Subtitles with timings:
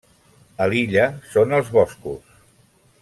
[0.65, 1.03] A l'illa
[1.35, 2.41] són els boscos.